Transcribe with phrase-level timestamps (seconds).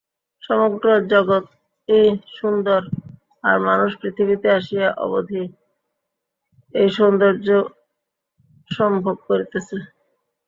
[0.43, 2.03] সমগ্র জগৎই
[2.37, 2.81] সুন্দর,
[3.43, 5.43] আর মানুষ পৃথিবীতে আসিয়া অবধি
[6.73, 7.47] এই সৌন্দর্য
[8.69, 9.77] সম্ভোগ করিতেছে।